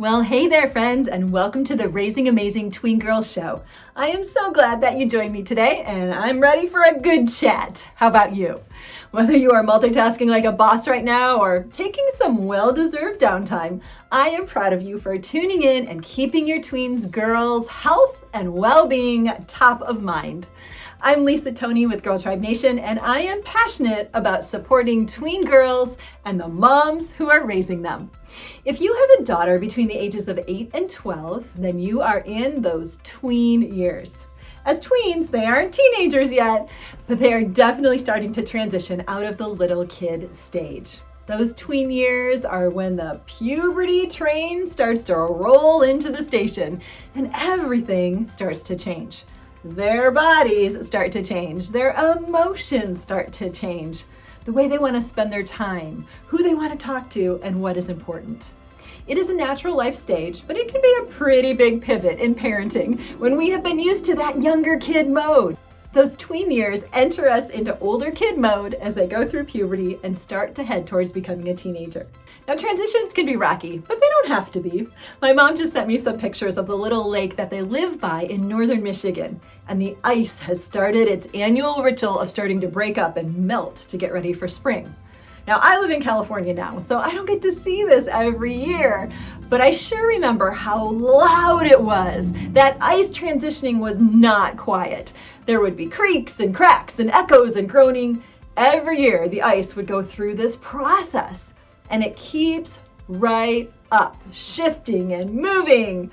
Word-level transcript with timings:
Well, 0.00 0.22
hey 0.22 0.46
there, 0.46 0.70
friends, 0.70 1.08
and 1.08 1.30
welcome 1.30 1.62
to 1.64 1.76
the 1.76 1.90
Raising 1.90 2.26
Amazing 2.26 2.70
Tween 2.70 2.98
Girls 2.98 3.30
Show. 3.30 3.62
I 3.94 4.06
am 4.06 4.24
so 4.24 4.50
glad 4.50 4.80
that 4.80 4.96
you 4.96 5.06
joined 5.06 5.34
me 5.34 5.42
today, 5.42 5.82
and 5.82 6.14
I'm 6.14 6.40
ready 6.40 6.66
for 6.66 6.80
a 6.80 6.98
good 6.98 7.30
chat. 7.30 7.86
How 7.96 8.08
about 8.08 8.34
you? 8.34 8.62
Whether 9.10 9.36
you 9.36 9.50
are 9.50 9.62
multitasking 9.62 10.28
like 10.28 10.46
a 10.46 10.52
boss 10.52 10.88
right 10.88 11.04
now 11.04 11.38
or 11.38 11.64
taking 11.74 12.08
some 12.14 12.46
well 12.46 12.72
deserved 12.72 13.20
downtime, 13.20 13.82
I 14.10 14.30
am 14.30 14.46
proud 14.46 14.72
of 14.72 14.80
you 14.80 14.98
for 14.98 15.18
tuning 15.18 15.64
in 15.64 15.86
and 15.86 16.02
keeping 16.02 16.46
your 16.46 16.62
tweens 16.62 17.10
girls' 17.10 17.68
health 17.68 18.24
and 18.32 18.54
well 18.54 18.88
being 18.88 19.30
top 19.48 19.82
of 19.82 20.00
mind. 20.00 20.46
I'm 21.02 21.24
Lisa 21.24 21.50
Tony 21.50 21.86
with 21.86 22.02
Girl 22.02 22.20
Tribe 22.20 22.42
Nation, 22.42 22.78
and 22.78 22.98
I 23.00 23.20
am 23.20 23.42
passionate 23.42 24.10
about 24.12 24.44
supporting 24.44 25.06
tween 25.06 25.46
girls 25.46 25.96
and 26.26 26.38
the 26.38 26.46
moms 26.46 27.12
who 27.12 27.30
are 27.30 27.46
raising 27.46 27.80
them. 27.80 28.10
If 28.66 28.82
you 28.82 28.94
have 28.94 29.18
a 29.20 29.24
daughter 29.24 29.58
between 29.58 29.88
the 29.88 29.96
ages 29.96 30.28
of 30.28 30.38
8 30.46 30.72
and 30.74 30.90
12, 30.90 31.48
then 31.56 31.78
you 31.78 32.02
are 32.02 32.18
in 32.18 32.60
those 32.60 32.98
tween 33.02 33.74
years. 33.74 34.26
As 34.66 34.78
tweens, 34.78 35.30
they 35.30 35.46
aren't 35.46 35.72
teenagers 35.72 36.30
yet, 36.30 36.68
but 37.08 37.18
they 37.18 37.32
are 37.32 37.44
definitely 37.44 37.98
starting 37.98 38.30
to 38.34 38.42
transition 38.42 39.02
out 39.08 39.24
of 39.24 39.38
the 39.38 39.48
little 39.48 39.86
kid 39.86 40.34
stage. 40.34 40.98
Those 41.24 41.54
tween 41.54 41.90
years 41.90 42.44
are 42.44 42.68
when 42.68 42.96
the 42.96 43.22
puberty 43.24 44.06
train 44.06 44.66
starts 44.66 45.04
to 45.04 45.16
roll 45.16 45.80
into 45.80 46.10
the 46.10 46.22
station 46.22 46.82
and 47.14 47.30
everything 47.34 48.28
starts 48.28 48.60
to 48.64 48.76
change 48.76 49.24
their 49.64 50.10
bodies 50.10 50.86
start 50.86 51.12
to 51.12 51.22
change, 51.22 51.68
their 51.68 51.92
emotions 51.92 53.00
start 53.00 53.32
to 53.34 53.50
change, 53.50 54.04
the 54.44 54.52
way 54.52 54.68
they 54.68 54.78
want 54.78 54.94
to 54.94 55.00
spend 55.00 55.30
their 55.30 55.42
time, 55.42 56.06
who 56.26 56.42
they 56.42 56.54
want 56.54 56.72
to 56.72 56.78
talk 56.78 57.10
to, 57.10 57.38
and 57.42 57.60
what 57.60 57.76
is 57.76 57.88
important. 57.88 58.52
It 59.06 59.18
is 59.18 59.28
a 59.28 59.34
natural 59.34 59.76
life 59.76 59.96
stage, 59.96 60.46
but 60.46 60.56
it 60.56 60.68
can 60.68 60.80
be 60.80 60.96
a 61.00 61.06
pretty 61.12 61.52
big 61.52 61.82
pivot 61.82 62.18
in 62.20 62.34
parenting 62.34 63.00
when 63.18 63.36
we 63.36 63.50
have 63.50 63.62
been 63.62 63.78
used 63.78 64.04
to 64.06 64.14
that 64.14 64.40
younger 64.40 64.78
kid 64.78 65.10
mode. 65.10 65.56
Those 65.92 66.14
tween 66.14 66.52
years 66.52 66.84
enter 66.92 67.28
us 67.28 67.50
into 67.50 67.76
older 67.80 68.12
kid 68.12 68.38
mode 68.38 68.74
as 68.74 68.94
they 68.94 69.08
go 69.08 69.26
through 69.26 69.46
puberty 69.46 69.98
and 70.04 70.16
start 70.16 70.54
to 70.54 70.62
head 70.62 70.86
towards 70.86 71.10
becoming 71.10 71.48
a 71.48 71.54
teenager. 71.56 72.06
Now, 72.46 72.54
transitions 72.54 73.12
can 73.12 73.26
be 73.26 73.34
rocky, 73.34 73.78
but 73.78 74.00
they 74.00 74.06
don't 74.08 74.28
have 74.28 74.52
to 74.52 74.60
be. 74.60 74.86
My 75.20 75.32
mom 75.32 75.56
just 75.56 75.72
sent 75.72 75.88
me 75.88 75.98
some 75.98 76.16
pictures 76.16 76.56
of 76.56 76.68
the 76.68 76.76
little 76.76 77.10
lake 77.10 77.34
that 77.34 77.50
they 77.50 77.62
live 77.62 78.00
by 78.00 78.22
in 78.22 78.46
northern 78.46 78.84
Michigan, 78.84 79.40
and 79.66 79.82
the 79.82 79.96
ice 80.04 80.38
has 80.38 80.62
started 80.62 81.08
its 81.08 81.26
annual 81.34 81.82
ritual 81.82 82.20
of 82.20 82.30
starting 82.30 82.60
to 82.60 82.68
break 82.68 82.96
up 82.96 83.16
and 83.16 83.36
melt 83.36 83.74
to 83.88 83.96
get 83.96 84.12
ready 84.12 84.32
for 84.32 84.46
spring. 84.46 84.94
Now, 85.50 85.58
I 85.60 85.80
live 85.80 85.90
in 85.90 86.00
California 86.00 86.54
now, 86.54 86.78
so 86.78 87.00
I 87.00 87.12
don't 87.12 87.26
get 87.26 87.42
to 87.42 87.50
see 87.50 87.82
this 87.82 88.06
every 88.06 88.54
year, 88.54 89.10
but 89.48 89.60
I 89.60 89.72
sure 89.72 90.06
remember 90.06 90.52
how 90.52 90.90
loud 90.90 91.66
it 91.66 91.82
was. 91.82 92.30
That 92.52 92.76
ice 92.80 93.10
transitioning 93.10 93.80
was 93.80 93.98
not 93.98 94.56
quiet. 94.56 95.12
There 95.46 95.60
would 95.60 95.76
be 95.76 95.86
creaks 95.86 96.38
and 96.38 96.54
cracks 96.54 97.00
and 97.00 97.10
echoes 97.10 97.56
and 97.56 97.68
groaning. 97.68 98.22
Every 98.56 99.00
year, 99.00 99.28
the 99.28 99.42
ice 99.42 99.74
would 99.74 99.88
go 99.88 100.04
through 100.04 100.36
this 100.36 100.54
process, 100.54 101.52
and 101.90 102.04
it 102.04 102.14
keeps 102.14 102.78
right 103.08 103.72
up, 103.90 104.16
shifting 104.30 105.14
and 105.14 105.34
moving 105.34 106.12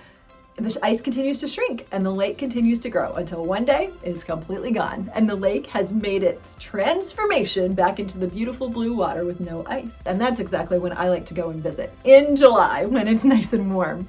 the 0.57 0.75
ice 0.81 1.01
continues 1.01 1.39
to 1.39 1.47
shrink 1.47 1.85
and 1.91 2.03
the 2.03 2.11
lake 2.11 2.39
continues 2.39 2.79
to 2.79 2.89
grow 2.89 3.13
until 3.13 3.45
one 3.45 3.63
day 3.63 3.91
it's 4.01 4.23
completely 4.23 4.71
gone 4.71 5.09
and 5.13 5.29
the 5.29 5.35
lake 5.35 5.67
has 5.67 5.93
made 5.93 6.23
its 6.23 6.55
transformation 6.59 7.73
back 7.73 7.99
into 7.99 8.17
the 8.17 8.25
beautiful 8.25 8.67
blue 8.67 8.93
water 8.95 9.23
with 9.23 9.39
no 9.39 9.63
ice. 9.67 9.91
And 10.07 10.19
that's 10.19 10.39
exactly 10.39 10.79
when 10.79 10.97
I 10.97 11.09
like 11.09 11.27
to 11.27 11.35
go 11.35 11.51
and 11.51 11.61
visit 11.61 11.93
in 12.05 12.35
July 12.35 12.85
when 12.87 13.07
it's 13.07 13.23
nice 13.23 13.53
and 13.53 13.71
warm. 13.73 14.07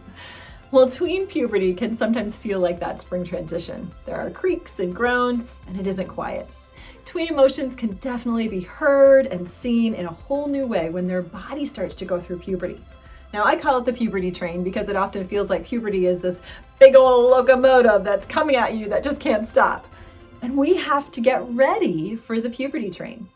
Well, 0.71 0.89
tween 0.89 1.27
puberty 1.27 1.75
can 1.75 1.95
sometimes 1.95 2.35
feel 2.35 2.61
like 2.61 2.81
that 2.81 3.01
spring 3.01 3.25
transition. 3.25 3.91
There 4.07 4.17
are 4.17 4.31
creaks 4.31 4.81
and 4.81 4.95
groans, 4.95 5.53
and 5.67 5.79
it 5.79 5.87
isn't 5.87 6.09
quiet. 6.09 6.49
Tween 7.05 7.29
emotions 7.29 7.75
can 7.75 7.91
definitely 7.97 8.49
be 8.49 8.61
heard 8.61 9.27
and 9.27 9.49
seen 9.49 9.95
in 9.95 10.05
a 10.07 10.13
whole 10.13 10.47
new 10.47 10.67
way 10.67 10.91
when 10.91 11.07
their 11.07 11.23
body 11.23 11.65
starts 11.65 11.95
to 11.97 12.05
go 12.05 12.21
through 12.21 12.39
puberty. 12.39 12.83
Now, 13.33 13.45
I 13.45 13.57
call 13.57 13.79
it 13.79 13.85
the 13.85 13.93
puberty 13.93 14.31
train 14.31 14.65
because 14.65 14.89
it 14.89 14.97
often 14.97 15.29
feels 15.29 15.51
like 15.51 15.67
puberty 15.67 16.07
is 16.07 16.21
this 16.21 16.41
big 16.79 16.97
old 16.97 17.31
locomotive 17.31 18.03
that's 18.03 18.27
coming 18.27 18.57
at 18.57 18.75
you 18.75 18.89
that 18.89 19.05
just 19.05 19.21
can't 19.21 19.47
stop. 19.47 19.87
And 20.41 20.57
we 20.57 20.77
have 20.77 21.11
to 21.13 21.21
get 21.21 21.47
ready 21.51 22.17
for 22.17 22.41
the 22.41 22.49
puberty 22.49 22.91
train. 22.91 23.29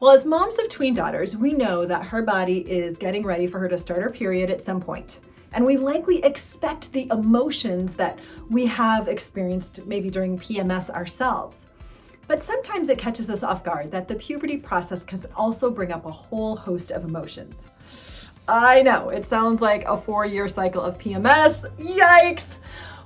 Well, 0.00 0.12
as 0.12 0.26
moms 0.26 0.58
of 0.58 0.68
tween 0.68 0.94
daughters, 0.94 1.36
we 1.36 1.52
know 1.52 1.86
that 1.86 2.06
her 2.06 2.22
body 2.22 2.58
is 2.58 2.98
getting 2.98 3.24
ready 3.24 3.46
for 3.46 3.58
her 3.60 3.68
to 3.68 3.78
start 3.78 4.02
her 4.02 4.10
period 4.10 4.50
at 4.50 4.64
some 4.64 4.80
point. 4.80 5.20
And 5.54 5.64
we 5.64 5.76
likely 5.76 6.22
expect 6.24 6.92
the 6.92 7.08
emotions 7.10 7.94
that 7.96 8.18
we 8.50 8.66
have 8.66 9.08
experienced 9.08 9.86
maybe 9.86 10.10
during 10.10 10.38
PMS 10.38 10.90
ourselves. 10.90 11.66
But 12.26 12.42
sometimes 12.42 12.88
it 12.88 12.98
catches 12.98 13.30
us 13.30 13.42
off 13.42 13.64
guard 13.64 13.90
that 13.92 14.08
the 14.08 14.14
puberty 14.14 14.56
process 14.56 15.04
can 15.04 15.20
also 15.36 15.70
bring 15.70 15.92
up 15.92 16.04
a 16.04 16.10
whole 16.10 16.56
host 16.56 16.90
of 16.90 17.04
emotions. 17.04 17.54
I 18.48 18.82
know, 18.82 19.10
it 19.10 19.24
sounds 19.24 19.60
like 19.60 19.84
a 19.84 19.96
four 19.96 20.26
year 20.26 20.48
cycle 20.48 20.82
of 20.82 20.98
PMS. 20.98 21.70
Yikes! 21.78 22.56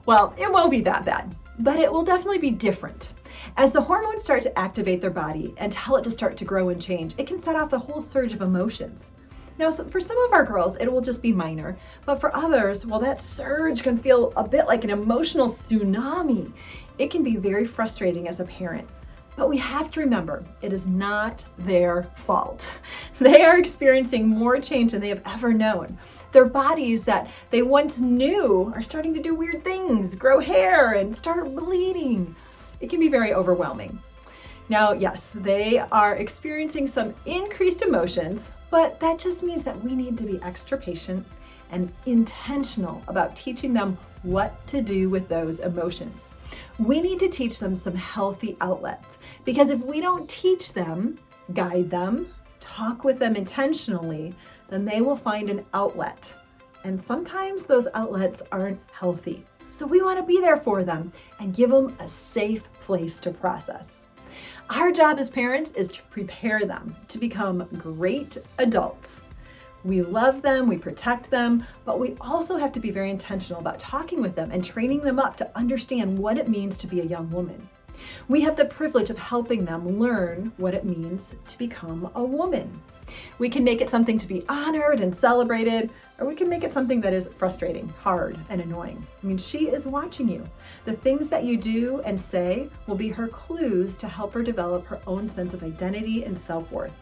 Well, 0.06 0.34
it 0.38 0.50
won't 0.50 0.70
be 0.70 0.80
that 0.82 1.04
bad, 1.04 1.34
but 1.58 1.78
it 1.78 1.92
will 1.92 2.04
definitely 2.04 2.38
be 2.38 2.50
different. 2.50 3.12
As 3.58 3.72
the 3.72 3.82
hormones 3.82 4.22
start 4.22 4.42
to 4.42 4.58
activate 4.58 5.00
their 5.02 5.10
body 5.10 5.54
and 5.58 5.70
tell 5.70 5.96
it 5.96 6.04
to 6.04 6.10
start 6.10 6.36
to 6.38 6.44
grow 6.44 6.70
and 6.70 6.80
change, 6.80 7.14
it 7.18 7.26
can 7.26 7.42
set 7.42 7.54
off 7.54 7.72
a 7.74 7.78
whole 7.78 8.00
surge 8.00 8.32
of 8.32 8.40
emotions. 8.40 9.10
Now, 9.58 9.70
for 9.70 10.00
some 10.00 10.18
of 10.24 10.32
our 10.32 10.44
girls, 10.44 10.76
it 10.76 10.90
will 10.90 11.00
just 11.00 11.22
be 11.22 11.32
minor, 11.32 11.78
but 12.04 12.20
for 12.20 12.34
others, 12.34 12.84
well, 12.84 13.00
that 13.00 13.22
surge 13.22 13.82
can 13.82 13.96
feel 13.96 14.32
a 14.36 14.46
bit 14.46 14.66
like 14.66 14.84
an 14.84 14.90
emotional 14.90 15.48
tsunami. 15.48 16.52
It 16.98 17.10
can 17.10 17.22
be 17.22 17.36
very 17.36 17.66
frustrating 17.66 18.28
as 18.28 18.40
a 18.40 18.44
parent. 18.44 18.88
But 19.36 19.50
we 19.50 19.58
have 19.58 19.90
to 19.92 20.00
remember, 20.00 20.42
it 20.62 20.72
is 20.72 20.86
not 20.86 21.44
their 21.58 22.08
fault. 22.16 22.72
They 23.18 23.44
are 23.44 23.58
experiencing 23.58 24.28
more 24.28 24.58
change 24.60 24.92
than 24.92 25.00
they 25.00 25.08
have 25.08 25.22
ever 25.24 25.50
known. 25.50 25.96
Their 26.32 26.44
bodies 26.44 27.04
that 27.04 27.30
they 27.50 27.62
once 27.62 27.98
knew 27.98 28.70
are 28.74 28.82
starting 28.82 29.14
to 29.14 29.22
do 29.22 29.34
weird 29.34 29.64
things, 29.64 30.14
grow 30.14 30.38
hair, 30.38 30.92
and 30.92 31.16
start 31.16 31.54
bleeding. 31.54 32.36
It 32.80 32.90
can 32.90 33.00
be 33.00 33.08
very 33.08 33.32
overwhelming. 33.32 33.98
Now, 34.68 34.92
yes, 34.92 35.30
they 35.34 35.78
are 35.78 36.16
experiencing 36.16 36.86
some 36.88 37.14
increased 37.24 37.80
emotions, 37.80 38.50
but 38.70 39.00
that 39.00 39.18
just 39.18 39.42
means 39.42 39.64
that 39.64 39.82
we 39.82 39.94
need 39.94 40.18
to 40.18 40.24
be 40.24 40.42
extra 40.42 40.76
patient 40.76 41.26
and 41.70 41.92
intentional 42.06 43.02
about 43.08 43.36
teaching 43.36 43.72
them 43.72 43.98
what 44.22 44.66
to 44.66 44.80
do 44.80 45.08
with 45.08 45.28
those 45.28 45.60
emotions. 45.60 46.28
We 46.78 47.00
need 47.00 47.18
to 47.20 47.28
teach 47.28 47.58
them 47.58 47.74
some 47.74 47.94
healthy 47.94 48.56
outlets 48.60 49.18
because 49.44 49.68
if 49.68 49.80
we 49.80 50.00
don't 50.00 50.28
teach 50.28 50.72
them, 50.72 51.18
guide 51.54 51.90
them, 51.90 52.32
talk 52.60 53.04
with 53.04 53.18
them 53.18 53.36
intentionally, 53.36 54.34
then 54.68 54.84
they 54.84 55.00
will 55.00 55.16
find 55.16 55.48
an 55.48 55.64
outlet. 55.74 56.34
And 56.84 57.00
sometimes 57.00 57.66
those 57.66 57.88
outlets 57.94 58.42
aren't 58.52 58.80
healthy. 58.92 59.44
So 59.70 59.86
we 59.86 60.02
want 60.02 60.18
to 60.18 60.24
be 60.24 60.40
there 60.40 60.56
for 60.56 60.84
them 60.84 61.12
and 61.40 61.54
give 61.54 61.70
them 61.70 61.96
a 62.00 62.08
safe 62.08 62.62
place 62.80 63.18
to 63.20 63.30
process. 63.30 64.06
Our 64.70 64.90
job 64.90 65.18
as 65.18 65.30
parents 65.30 65.70
is 65.72 65.88
to 65.88 66.02
prepare 66.04 66.64
them 66.64 66.96
to 67.08 67.18
become 67.18 67.68
great 67.78 68.38
adults 68.58 69.20
we 69.86 70.02
love 70.02 70.42
them, 70.42 70.68
we 70.68 70.78
protect 70.78 71.30
them, 71.30 71.64
but 71.84 72.00
we 72.00 72.16
also 72.20 72.56
have 72.56 72.72
to 72.72 72.80
be 72.80 72.90
very 72.90 73.10
intentional 73.10 73.60
about 73.60 73.78
talking 73.78 74.20
with 74.20 74.34
them 74.34 74.50
and 74.50 74.64
training 74.64 75.00
them 75.00 75.18
up 75.18 75.36
to 75.36 75.50
understand 75.56 76.18
what 76.18 76.38
it 76.38 76.48
means 76.48 76.76
to 76.78 76.86
be 76.86 77.00
a 77.00 77.04
young 77.04 77.30
woman. 77.30 77.68
We 78.28 78.42
have 78.42 78.56
the 78.56 78.64
privilege 78.64 79.10
of 79.10 79.18
helping 79.18 79.64
them 79.64 79.98
learn 79.98 80.52
what 80.56 80.74
it 80.74 80.84
means 80.84 81.34
to 81.46 81.58
become 81.58 82.10
a 82.14 82.22
woman. 82.22 82.82
We 83.38 83.48
can 83.48 83.62
make 83.62 83.80
it 83.80 83.88
something 83.88 84.18
to 84.18 84.26
be 84.26 84.44
honored 84.48 85.00
and 85.00 85.14
celebrated, 85.14 85.90
or 86.18 86.26
we 86.26 86.34
can 86.34 86.48
make 86.48 86.64
it 86.64 86.72
something 86.72 87.00
that 87.02 87.12
is 87.12 87.28
frustrating, 87.36 87.88
hard, 88.00 88.38
and 88.48 88.60
annoying. 88.60 89.06
I 89.22 89.26
mean, 89.26 89.38
she 89.38 89.68
is 89.68 89.86
watching 89.86 90.28
you. 90.28 90.44
The 90.84 90.94
things 90.94 91.28
that 91.28 91.44
you 91.44 91.56
do 91.56 92.00
and 92.04 92.20
say 92.20 92.68
will 92.86 92.96
be 92.96 93.08
her 93.08 93.28
clues 93.28 93.96
to 93.98 94.08
help 94.08 94.32
her 94.34 94.42
develop 94.42 94.84
her 94.86 95.00
own 95.06 95.28
sense 95.28 95.54
of 95.54 95.62
identity 95.62 96.24
and 96.24 96.36
self 96.36 96.70
worth. 96.72 96.92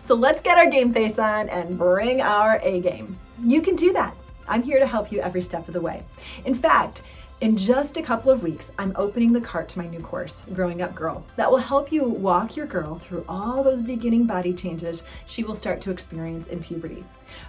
So 0.00 0.14
let's 0.14 0.42
get 0.42 0.58
our 0.58 0.70
game 0.70 0.92
face 0.92 1.18
on 1.18 1.48
and 1.48 1.76
bring 1.76 2.20
our 2.20 2.60
A 2.62 2.80
game. 2.80 3.18
You 3.42 3.62
can 3.62 3.76
do 3.76 3.92
that. 3.92 4.16
I'm 4.48 4.62
here 4.62 4.78
to 4.78 4.86
help 4.86 5.10
you 5.10 5.20
every 5.20 5.42
step 5.42 5.66
of 5.66 5.74
the 5.74 5.80
way. 5.80 6.02
In 6.44 6.54
fact, 6.54 7.02
in 7.42 7.54
just 7.56 7.98
a 7.98 8.02
couple 8.02 8.30
of 8.30 8.42
weeks, 8.42 8.70
I'm 8.78 8.94
opening 8.96 9.32
the 9.32 9.40
cart 9.42 9.68
to 9.70 9.78
my 9.78 9.86
new 9.86 10.00
course, 10.00 10.42
Growing 10.54 10.80
Up 10.80 10.94
Girl, 10.94 11.26
that 11.36 11.50
will 11.50 11.58
help 11.58 11.92
you 11.92 12.04
walk 12.04 12.56
your 12.56 12.64
girl 12.64 12.98
through 12.98 13.26
all 13.28 13.62
those 13.62 13.82
beginning 13.82 14.24
body 14.24 14.54
changes 14.54 15.02
she 15.26 15.44
will 15.44 15.54
start 15.54 15.82
to 15.82 15.90
experience 15.90 16.46
in 16.46 16.62
puberty. 16.62 17.04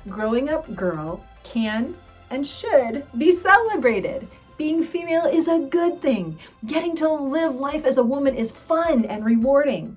Growing 0.10 0.50
Up 0.50 0.76
Girl 0.76 1.24
can 1.44 1.96
and 2.32 2.46
should 2.46 3.06
be 3.18 3.32
celebrated. 3.32 4.28
Being 4.58 4.84
female 4.84 5.26
is 5.26 5.48
a 5.48 5.60
good 5.60 6.02
thing. 6.02 6.38
Getting 6.66 6.96
to 6.98 7.08
live 7.08 7.56
life 7.56 7.86
as 7.86 7.98
a 7.98 8.04
woman 8.04 8.36
is 8.36 8.52
fun 8.52 9.06
and 9.06 9.24
rewarding. 9.24 9.96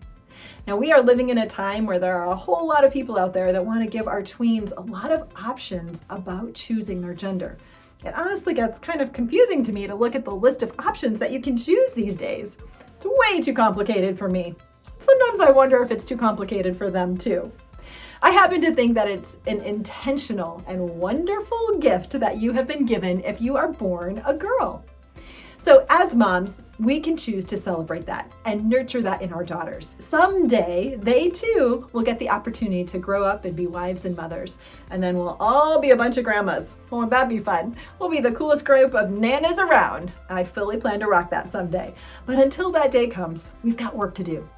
Now, 0.67 0.77
we 0.77 0.93
are 0.93 1.03
living 1.03 1.31
in 1.31 1.39
a 1.39 1.47
time 1.47 1.87
where 1.87 1.99
there 1.99 2.17
are 2.17 2.31
a 2.31 2.37
whole 2.37 2.67
lot 2.67 2.85
of 2.85 2.93
people 2.93 3.19
out 3.19 3.33
there 3.33 3.53
that 3.53 3.65
want 3.65 3.83
to 3.83 3.91
give 3.91 4.09
our 4.09 4.23
tweens 4.23 4.73
a 4.77 4.81
lot 4.81 5.11
of 5.11 5.29
options 5.37 6.03
about 6.11 6.55
choosing 6.55 7.01
their 7.01 7.15
gender. 7.15 7.59
It 8.05 8.15
honestly 8.15 8.55
gets 8.55 8.79
kind 8.79 9.01
of 9.01 9.13
confusing 9.13 9.63
to 9.65 9.73
me 9.73 9.87
to 9.87 9.95
look 9.95 10.15
at 10.15 10.25
the 10.25 10.35
list 10.35 10.63
of 10.63 10.75
options 10.79 11.19
that 11.19 11.33
you 11.33 11.41
can 11.41 11.57
choose 11.57 11.93
these 11.93 12.17
days. 12.17 12.57
It's 12.97 13.07
way 13.07 13.41
too 13.41 13.53
complicated 13.53 14.19
for 14.19 14.29
me. 14.29 14.55
Sometimes 15.01 15.41
I 15.41 15.51
wonder 15.51 15.83
if 15.83 15.91
it's 15.91 16.05
too 16.05 16.17
complicated 16.17 16.77
for 16.77 16.91
them 16.91 17.17
too. 17.17 17.51
I 18.23 18.31
happen 18.31 18.61
to 18.61 18.75
think 18.75 18.95
that 18.95 19.09
it's 19.09 19.37
an 19.47 19.63
intentional 19.63 20.63
and 20.67 20.99
wonderful 20.99 21.79
gift 21.79 22.13
that 22.21 22.37
you 22.37 22.53
have 22.53 22.67
been 22.67 22.85
given 22.85 23.25
if 23.25 23.41
you 23.41 23.57
are 23.57 23.69
born 23.69 24.23
a 24.27 24.35
girl. 24.35 24.85
So, 25.61 25.85
as 25.91 26.17
moms, 26.17 26.63
we 26.79 27.01
can 27.01 27.19
choose 27.19 27.45
to 27.45 27.59
celebrate 27.59 28.07
that 28.07 28.33
and 28.47 28.67
nurture 28.67 29.03
that 29.03 29.21
in 29.21 29.31
our 29.31 29.45
daughters. 29.45 29.95
Someday, 29.99 30.97
they 31.03 31.29
too 31.29 31.87
will 31.93 32.01
get 32.01 32.19
the 32.19 32.31
opportunity 32.31 32.83
to 32.85 32.99
grow 32.99 33.25
up 33.25 33.45
and 33.45 33.55
be 33.55 33.67
wives 33.67 34.07
and 34.07 34.17
mothers. 34.17 34.57
And 34.91 35.03
then 35.03 35.19
we'll 35.19 35.37
all 35.39 35.79
be 35.79 35.91
a 35.91 35.97
bunch 35.97 36.17
of 36.17 36.25
grandmas. 36.25 36.77
Won't 36.89 37.11
that 37.11 37.29
be 37.29 37.41
fun? 37.41 37.77
We'll 37.99 38.09
be 38.09 38.21
the 38.21 38.33
coolest 38.33 38.65
group 38.65 38.95
of 38.95 39.11
nanas 39.11 39.59
around. 39.59 40.11
I 40.31 40.45
fully 40.45 40.79
plan 40.79 40.99
to 41.01 41.09
rock 41.09 41.29
that 41.29 41.51
someday. 41.51 41.93
But 42.25 42.39
until 42.39 42.73
that 42.73 42.91
day 42.91 43.07
comes, 43.07 43.51
we've 43.63 43.77
got 43.77 43.95
work 43.95 44.15
to 44.15 44.25
do. 44.25 44.49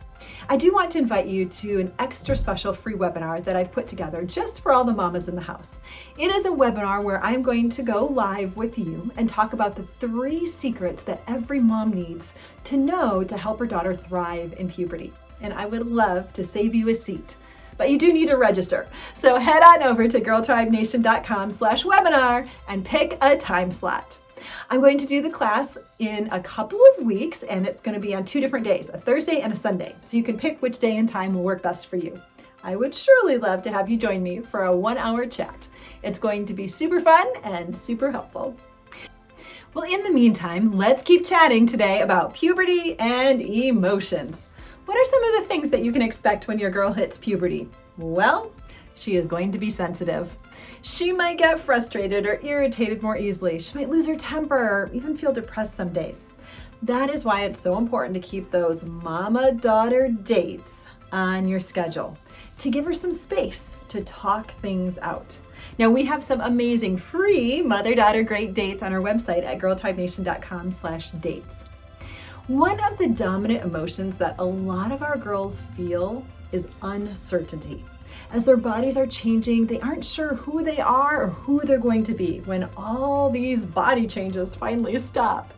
I 0.48 0.56
do 0.56 0.72
want 0.72 0.90
to 0.92 0.98
invite 0.98 1.26
you 1.26 1.46
to 1.46 1.80
an 1.80 1.92
extra 1.98 2.36
special 2.36 2.72
free 2.72 2.94
webinar 2.94 3.42
that 3.44 3.56
I've 3.56 3.72
put 3.72 3.86
together 3.86 4.24
just 4.24 4.60
for 4.60 4.72
all 4.72 4.84
the 4.84 4.92
mamas 4.92 5.28
in 5.28 5.34
the 5.34 5.40
house. 5.40 5.80
It 6.18 6.30
is 6.30 6.44
a 6.44 6.50
webinar 6.50 7.02
where 7.02 7.22
I'm 7.24 7.42
going 7.42 7.70
to 7.70 7.82
go 7.82 8.06
live 8.06 8.56
with 8.56 8.78
you 8.78 9.10
and 9.16 9.28
talk 9.28 9.52
about 9.52 9.76
the 9.76 9.84
three 10.00 10.46
secrets 10.46 11.02
that 11.04 11.22
every 11.26 11.60
mom 11.60 11.92
needs 11.92 12.34
to 12.64 12.76
know 12.76 13.24
to 13.24 13.36
help 13.36 13.58
her 13.58 13.66
daughter 13.66 13.96
thrive 13.96 14.54
in 14.58 14.68
puberty. 14.68 15.12
And 15.40 15.52
I 15.52 15.66
would 15.66 15.86
love 15.86 16.32
to 16.34 16.44
save 16.44 16.74
you 16.74 16.88
a 16.88 16.94
seat 16.94 17.36
but 17.78 17.90
you 17.90 17.98
do 17.98 18.12
need 18.12 18.28
to 18.28 18.36
register. 18.36 18.86
So 19.14 19.38
head 19.38 19.62
on 19.62 19.82
over 19.82 20.06
to 20.06 20.20
girltribenation.com 20.20 21.50
slash 21.50 21.82
webinar 21.82 22.48
and 22.68 22.84
pick 22.84 23.18
a 23.20 23.36
time 23.36 23.72
slot. 23.72 24.18
I'm 24.70 24.80
going 24.80 24.98
to 24.98 25.06
do 25.06 25.22
the 25.22 25.30
class 25.30 25.78
in 25.98 26.28
a 26.32 26.40
couple 26.40 26.80
of 26.96 27.04
weeks 27.04 27.42
and 27.42 27.66
it's 27.66 27.80
going 27.80 27.94
to 27.94 28.00
be 28.00 28.14
on 28.14 28.24
two 28.24 28.40
different 28.40 28.64
days, 28.64 28.88
a 28.88 28.98
Thursday 28.98 29.40
and 29.40 29.52
a 29.52 29.56
Sunday. 29.56 29.94
So 30.02 30.16
you 30.16 30.22
can 30.22 30.36
pick 30.36 30.60
which 30.62 30.78
day 30.78 30.96
and 30.96 31.08
time 31.08 31.34
will 31.34 31.42
work 31.42 31.62
best 31.62 31.86
for 31.86 31.96
you. 31.96 32.20
I 32.64 32.76
would 32.76 32.94
surely 32.94 33.38
love 33.38 33.62
to 33.62 33.72
have 33.72 33.90
you 33.90 33.96
join 33.96 34.22
me 34.22 34.40
for 34.40 34.64
a 34.64 34.76
one 34.76 34.96
hour 34.96 35.26
chat. 35.26 35.68
It's 36.02 36.18
going 36.18 36.46
to 36.46 36.54
be 36.54 36.68
super 36.68 37.00
fun 37.00 37.26
and 37.42 37.76
super 37.76 38.10
helpful. 38.12 38.56
Well, 39.74 39.90
in 39.90 40.02
the 40.02 40.10
meantime, 40.10 40.76
let's 40.76 41.02
keep 41.02 41.26
chatting 41.26 41.66
today 41.66 42.02
about 42.02 42.34
puberty 42.34 42.98
and 42.98 43.40
emotions. 43.40 44.46
What 44.84 44.96
are 44.98 45.10
some 45.10 45.24
of 45.24 45.42
the 45.42 45.48
things 45.48 45.70
that 45.70 45.82
you 45.82 45.92
can 45.92 46.02
expect 46.02 46.46
when 46.46 46.58
your 46.58 46.70
girl 46.70 46.92
hits 46.92 47.16
puberty? 47.16 47.68
Well, 47.96 48.52
she 48.94 49.16
is 49.16 49.26
going 49.26 49.52
to 49.52 49.58
be 49.58 49.70
sensitive. 49.70 50.36
She 50.82 51.12
might 51.12 51.38
get 51.38 51.60
frustrated 51.60 52.26
or 52.26 52.40
irritated 52.42 53.02
more 53.02 53.16
easily. 53.16 53.58
She 53.58 53.76
might 53.76 53.88
lose 53.88 54.06
her 54.06 54.16
temper 54.16 54.56
or 54.56 54.90
even 54.92 55.16
feel 55.16 55.32
depressed 55.32 55.76
some 55.76 55.92
days. 55.92 56.28
That 56.82 57.10
is 57.10 57.24
why 57.24 57.42
it's 57.44 57.60
so 57.60 57.78
important 57.78 58.14
to 58.14 58.20
keep 58.20 58.50
those 58.50 58.84
mama 58.84 59.52
daughter 59.52 60.08
dates 60.08 60.86
on 61.12 61.46
your 61.46 61.60
schedule 61.60 62.16
to 62.58 62.70
give 62.70 62.84
her 62.84 62.94
some 62.94 63.12
space 63.12 63.76
to 63.88 64.02
talk 64.02 64.50
things 64.54 64.98
out. 64.98 65.36
Now 65.78 65.90
we 65.90 66.04
have 66.04 66.22
some 66.22 66.40
amazing 66.40 66.98
free 66.98 67.62
mother 67.62 67.94
daughter 67.94 68.22
great 68.22 68.54
dates 68.54 68.82
on 68.82 68.92
our 68.92 69.00
website 69.00 69.44
at 69.44 69.58
girltribenation.com 69.58 70.72
slash 70.72 71.10
dates. 71.10 71.54
One 72.48 72.80
of 72.80 72.98
the 72.98 73.08
dominant 73.08 73.64
emotions 73.64 74.16
that 74.16 74.34
a 74.38 74.44
lot 74.44 74.90
of 74.90 75.02
our 75.02 75.16
girls 75.16 75.62
feel 75.76 76.26
is 76.50 76.66
uncertainty. 76.82 77.84
As 78.32 78.46
their 78.46 78.56
bodies 78.56 78.96
are 78.96 79.06
changing, 79.06 79.66
they 79.66 79.78
aren't 79.80 80.06
sure 80.06 80.36
who 80.36 80.64
they 80.64 80.78
are 80.78 81.24
or 81.24 81.28
who 81.28 81.60
they're 81.60 81.76
going 81.76 82.02
to 82.04 82.14
be 82.14 82.40
when 82.46 82.66
all 82.78 83.28
these 83.28 83.66
body 83.66 84.06
changes 84.06 84.54
finally 84.54 84.98
stop. 84.98 85.52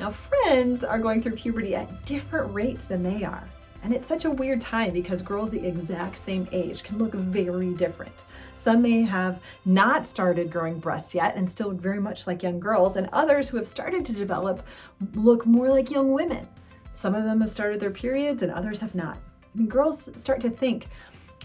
Now, 0.00 0.10
friends 0.10 0.82
are 0.82 0.98
going 0.98 1.22
through 1.22 1.36
puberty 1.36 1.76
at 1.76 2.04
different 2.04 2.52
rates 2.52 2.84
than 2.84 3.04
they 3.04 3.22
are. 3.24 3.48
And 3.84 3.94
it's 3.94 4.08
such 4.08 4.24
a 4.24 4.30
weird 4.30 4.60
time 4.60 4.92
because 4.92 5.22
girls 5.22 5.52
the 5.52 5.64
exact 5.64 6.18
same 6.18 6.48
age 6.50 6.82
can 6.82 6.98
look 6.98 7.14
very 7.14 7.72
different. 7.74 8.24
Some 8.56 8.82
may 8.82 9.02
have 9.02 9.40
not 9.64 10.04
started 10.04 10.50
growing 10.50 10.80
breasts 10.80 11.14
yet 11.14 11.36
and 11.36 11.48
still 11.48 11.70
very 11.70 12.00
much 12.00 12.26
like 12.26 12.42
young 12.42 12.58
girls, 12.58 12.96
and 12.96 13.08
others 13.12 13.48
who 13.48 13.56
have 13.56 13.68
started 13.68 14.04
to 14.06 14.12
develop 14.12 14.66
look 15.14 15.46
more 15.46 15.68
like 15.68 15.92
young 15.92 16.12
women. 16.12 16.48
Some 16.92 17.14
of 17.14 17.22
them 17.22 17.40
have 17.40 17.50
started 17.50 17.78
their 17.78 17.92
periods 17.92 18.42
and 18.42 18.50
others 18.50 18.80
have 18.80 18.96
not. 18.96 19.16
Mean, 19.54 19.68
girls 19.68 20.08
start 20.16 20.40
to 20.40 20.50
think, 20.50 20.88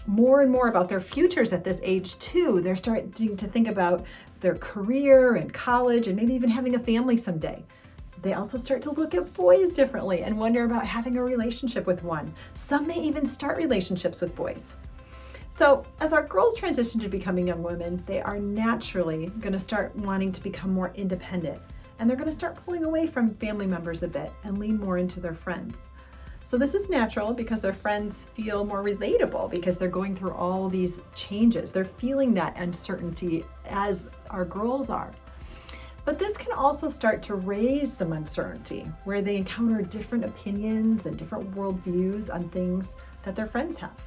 more 0.06 0.42
and 0.42 0.50
more 0.50 0.68
about 0.68 0.88
their 0.88 1.00
futures 1.00 1.52
at 1.52 1.64
this 1.64 1.80
age 1.82 2.18
too. 2.18 2.60
They're 2.60 2.76
starting 2.76 3.36
to 3.36 3.46
think 3.46 3.68
about 3.68 4.04
their 4.40 4.56
career 4.56 5.36
and 5.36 5.52
college 5.52 6.06
and 6.06 6.16
maybe 6.16 6.34
even 6.34 6.50
having 6.50 6.74
a 6.74 6.78
family 6.78 7.16
someday. 7.16 7.64
They 8.22 8.34
also 8.34 8.56
start 8.56 8.82
to 8.82 8.90
look 8.90 9.14
at 9.14 9.32
boys 9.34 9.72
differently 9.72 10.22
and 10.22 10.38
wonder 10.38 10.64
about 10.64 10.86
having 10.86 11.16
a 11.16 11.22
relationship 11.22 11.86
with 11.86 12.02
one. 12.02 12.34
Some 12.54 12.86
may 12.86 13.00
even 13.00 13.26
start 13.26 13.56
relationships 13.56 14.20
with 14.20 14.34
boys. 14.34 14.74
So, 15.50 15.84
as 16.00 16.12
our 16.12 16.26
girls 16.26 16.56
transition 16.56 17.00
to 17.00 17.08
becoming 17.08 17.46
young 17.46 17.62
women, 17.62 18.02
they 18.06 18.20
are 18.20 18.38
naturally 18.38 19.26
going 19.38 19.52
to 19.52 19.60
start 19.60 19.94
wanting 19.96 20.32
to 20.32 20.42
become 20.42 20.72
more 20.72 20.92
independent 20.96 21.60
and 21.98 22.08
they're 22.08 22.16
going 22.16 22.28
to 22.28 22.34
start 22.34 22.58
pulling 22.64 22.84
away 22.84 23.06
from 23.06 23.32
family 23.34 23.66
members 23.66 24.02
a 24.02 24.08
bit 24.08 24.32
and 24.42 24.58
lean 24.58 24.78
more 24.78 24.98
into 24.98 25.20
their 25.20 25.34
friends. 25.34 25.88
So 26.46 26.58
this 26.58 26.74
is 26.74 26.90
natural 26.90 27.32
because 27.32 27.62
their 27.62 27.72
friends 27.72 28.26
feel 28.36 28.66
more 28.66 28.84
relatable 28.84 29.50
because 29.50 29.78
they're 29.78 29.88
going 29.88 30.14
through 30.14 30.34
all 30.34 30.68
these 30.68 31.00
changes. 31.14 31.70
They're 31.70 31.86
feeling 31.86 32.34
that 32.34 32.58
uncertainty 32.58 33.44
as 33.64 34.08
our 34.28 34.44
girls 34.44 34.90
are. 34.90 35.10
But 36.04 36.18
this 36.18 36.36
can 36.36 36.52
also 36.52 36.90
start 36.90 37.22
to 37.22 37.34
raise 37.34 37.90
some 37.90 38.12
uncertainty 38.12 38.86
where 39.04 39.22
they 39.22 39.36
encounter 39.36 39.80
different 39.80 40.26
opinions 40.26 41.06
and 41.06 41.16
different 41.16 41.50
worldviews 41.54 42.32
on 42.32 42.50
things 42.50 42.94
that 43.22 43.34
their 43.34 43.46
friends 43.46 43.78
have. 43.78 43.98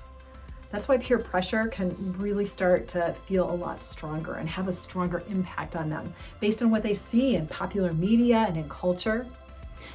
That's 0.69 0.87
why 0.87 0.97
peer 0.97 1.17
pressure 1.17 1.67
can 1.69 1.95
really 2.19 2.45
start 2.45 2.87
to 2.89 3.15
feel 3.25 3.49
a 3.49 3.55
lot 3.55 3.81
stronger 3.81 4.33
and 4.35 4.47
have 4.47 4.67
a 4.67 4.73
stronger 4.73 5.23
impact 5.27 5.75
on 5.75 5.89
them 5.89 6.13
based 6.39 6.61
on 6.61 6.69
what 6.69 6.83
they 6.83 6.93
see 6.93 7.35
in 7.35 7.47
popular 7.47 7.93
media 7.93 8.45
and 8.47 8.57
in 8.57 8.69
culture. 8.69 9.25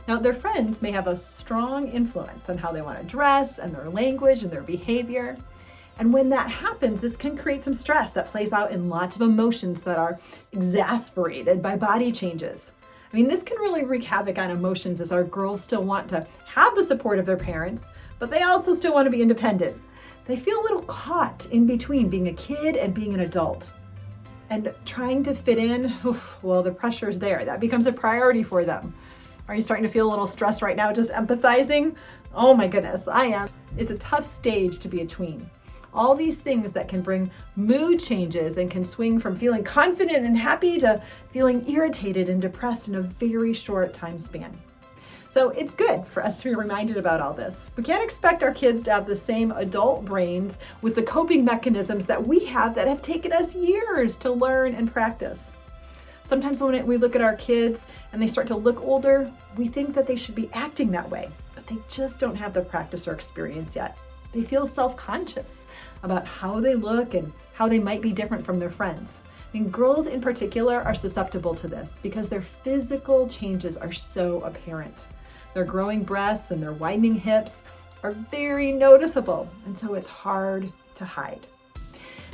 Now, 0.09 0.19
their 0.19 0.35
friends 0.35 0.83
may 0.83 0.91
have 0.93 1.07
a 1.07 1.17
strong 1.17 1.89
influence 1.89 2.49
on 2.49 2.59
how 2.59 2.73
they 2.73 2.83
want 2.83 3.01
to 3.01 3.07
dress 3.07 3.59
and 3.59 3.75
their 3.75 3.89
language 3.89 4.43
and 4.43 4.51
their 4.51 4.63
behavior. 4.63 5.37
And 5.99 6.13
when 6.13 6.31
that 6.31 6.51
happens, 6.51 7.01
this 7.01 7.17
can 7.17 7.37
create 7.37 7.65
some 7.65 7.75
stress 7.75 8.11
that 8.13 8.29
plays 8.29 8.53
out 8.53 8.73
in 8.73 8.89
lots 8.89 9.17
of 9.17 9.23
emotions 9.23 9.83
that 9.83 9.99
are 9.99 10.19
exasperated 10.53 11.63
by 11.63 11.77
body 11.77 12.11
changes. 12.11 12.73
I 13.13 13.17
mean, 13.17 13.29
this 13.29 13.43
can 13.43 13.59
really 13.59 13.85
wreak 13.85 14.05
havoc 14.05 14.39
on 14.39 14.51
emotions 14.51 15.01
as 15.01 15.13
our 15.13 15.23
girls 15.23 15.63
still 15.63 15.85
want 15.85 16.09
to 16.09 16.27
have 16.47 16.75
the 16.75 16.83
support 16.83 17.19
of 17.19 17.27
their 17.27 17.37
parents, 17.37 17.89
but 18.19 18.31
they 18.31 18.43
also 18.43 18.73
still 18.73 18.95
want 18.95 19.07
to 19.07 19.11
be 19.11 19.21
independent. 19.21 19.79
They 20.25 20.37
feel 20.37 20.61
a 20.61 20.63
little 20.63 20.83
caught 20.83 21.47
in 21.47 21.67
between 21.67 22.09
being 22.09 22.29
a 22.29 22.33
kid 22.33 22.77
and 22.77 22.95
being 22.95 23.13
an 23.13 23.21
adult. 23.21 23.71
And 24.49 24.73
trying 24.85 25.25
to 25.25 25.35
fit 25.35 25.59
in, 25.59 25.93
oof, 26.07 26.37
well, 26.43 26.63
the 26.63 26.71
pressure 26.71 27.09
is 27.09 27.19
there. 27.19 27.45
That 27.45 27.61
becomes 27.61 27.87
a 27.87 27.93
priority 27.93 28.43
for 28.43 28.65
them. 28.65 28.95
Are 29.49 29.57
you 29.57 29.63
starting 29.63 29.83
to 29.83 29.91
feel 29.91 30.09
a 30.09 30.11
little 30.11 30.27
stressed 30.27 30.63
right 30.63 30.77
now 30.77 30.93
just 30.93 31.11
empathizing? 31.11 31.97
Oh 32.35 32.55
my 32.55 32.69
goodness, 32.69 33.09
I 33.09 33.25
am. 33.27 33.49
It's 33.77 33.91
a 33.91 33.99
tough 33.99 34.25
stage 34.25 34.79
to 34.79 34.89
be 34.89 35.01
a 35.01 35.07
tween. 35.07 35.51
All 35.93 36.15
these 36.15 36.39
things 36.39 36.73
that 36.73 36.89
can 36.89 37.03
bring 37.03 37.31
mood 37.57 38.01
changes 38.01 38.57
and 38.57 38.71
can 38.71 38.85
swing 38.85 39.19
from 39.19 39.37
feeling 39.37 39.65
confident 39.65 40.25
and 40.25 40.39
happy 40.39 40.79
to 40.79 41.03
feeling 41.33 41.69
irritated 41.69 42.29
and 42.29 42.41
depressed 42.41 42.89
in 42.89 42.95
a 42.95 43.03
very 43.03 43.53
short 43.53 43.93
time 43.93 44.19
span. 44.19 44.57
So 45.29 45.51
it's 45.51 45.75
good 45.75 46.07
for 46.07 46.25
us 46.25 46.39
to 46.39 46.51
be 46.51 46.55
reminded 46.55 46.97
about 46.97 47.21
all 47.21 47.33
this. 47.33 47.71
We 47.77 47.83
can't 47.83 48.05
expect 48.05 48.43
our 48.43 48.55
kids 48.55 48.83
to 48.85 48.93
have 48.93 49.07
the 49.07 49.17
same 49.17 49.51
adult 49.53 50.05
brains 50.05 50.59
with 50.83 50.95
the 50.95 51.03
coping 51.03 51.45
mechanisms 51.45 52.07
that 52.07 52.27
we 52.27 52.45
have 52.47 52.75
that 52.77 52.87
have 52.87 53.03
taken 53.03 53.33
us 53.33 53.55
years 53.55 54.17
to 54.19 54.31
learn 54.31 54.75
and 54.75 54.93
practice. 54.93 55.51
Sometimes 56.33 56.63
when 56.63 56.87
we 56.87 56.97
look 56.97 57.15
at 57.15 57.21
our 57.21 57.37
kids 57.37 57.85
and 58.11 58.23
they 58.23 58.27
start 58.27 58.47
to 58.47 58.57
look 58.57 58.81
older, 58.81 59.31
we 59.59 59.69
think 59.69 59.95
that 59.95 60.07
they 60.07 60.17
should 60.17 60.35
be 60.35 60.49
acting 60.55 60.91
that 60.91 61.11
way, 61.11 61.29
but 61.55 61.67
they 61.67 61.77
just 61.91 62.19
don't 62.19 62.37
have 62.37 62.55
the 62.55 62.63
practice 62.63 63.07
or 63.07 63.13
experience 63.13 63.77
yet. 63.77 63.99
They 64.33 64.43
feel 64.43 64.67
self 64.67 64.97
conscious 64.97 65.67
about 66.03 66.27
how 66.27 66.59
they 66.59 66.75
look 66.75 67.13
and 67.13 67.31
how 67.53 67.69
they 67.69 67.79
might 67.79 68.01
be 68.01 68.13
different 68.13 68.47
from 68.47 68.59
their 68.59 68.71
friends. 68.71 69.19
And 69.53 69.71
girls 69.71 70.07
in 70.07 70.23
particular 70.23 70.81
are 70.81 70.95
susceptible 70.95 71.55
to 71.55 71.69
this 71.69 71.99
because 72.03 72.31
their 72.31 72.41
physical 72.41 73.29
changes 73.29 73.77
are 73.77 73.93
so 73.93 74.41
apparent. 74.41 75.09
Their 75.53 75.65
growing 75.65 76.03
breasts 76.03 76.51
and 76.51 76.63
their 76.63 76.73
widening 76.73 77.17
hips 77.17 77.63
are 78.03 78.13
very 78.31 78.73
noticeable, 78.73 79.51
and 79.67 79.79
so 79.79 79.93
it's 79.93 80.09
hard 80.09 80.73
to 80.95 81.05
hide. 81.05 81.47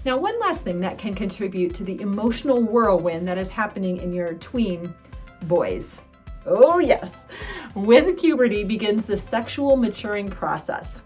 Now, 0.05 0.17
one 0.17 0.39
last 0.41 0.63
thing 0.63 0.81
that 0.81 0.99
can 0.99 1.13
contribute 1.13 1.75
to 1.75 1.85
the 1.85 2.01
emotional 2.01 2.63
whirlwind 2.63 3.27
that 3.29 3.39
is 3.39 3.49
happening 3.49 3.99
in 3.99 4.13
your 4.13 4.35
tween 4.35 4.95
boys. 5.43 6.01
Oh, 6.47 6.79
yes. 6.79 7.27
With 7.75 8.19
puberty 8.19 8.65
begins 8.65 9.05
the 9.05 9.19
sexual 9.19 9.77
maturing 9.77 10.29
process. 10.29 11.01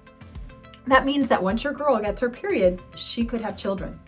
That 0.86 1.06
means 1.06 1.28
that 1.28 1.42
once 1.42 1.64
your 1.64 1.72
girl 1.72 1.98
gets 1.98 2.20
her 2.20 2.30
period, 2.30 2.80
she 2.96 3.24
could 3.24 3.40
have 3.40 3.56
children. 3.56 3.98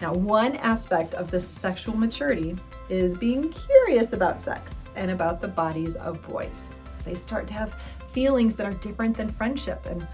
Now, 0.00 0.12
one 0.12 0.56
aspect 0.56 1.14
of 1.14 1.30
this 1.30 1.46
sexual 1.46 1.96
maturity 1.96 2.56
is 2.88 3.16
being 3.16 3.50
curious 3.50 4.12
about 4.12 4.40
sex 4.40 4.74
and 4.96 5.10
about 5.10 5.40
the 5.40 5.48
bodies 5.48 5.96
of 5.96 6.22
boys. 6.26 6.68
They 7.04 7.14
start 7.14 7.46
to 7.48 7.54
have 7.54 7.74
feelings 8.12 8.54
that 8.56 8.66
are 8.66 8.78
different 8.78 9.16
than 9.16 9.28
friendship. 9.28 9.86
And 9.86 10.06